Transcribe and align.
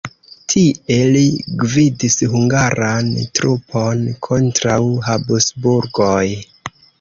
Tie 0.51 0.95
li 1.15 1.25
gvidis 1.63 2.15
hungaran 2.31 3.11
trupon 3.41 4.01
kontraŭ 4.29 4.79
Habsburgoj. 5.11 6.25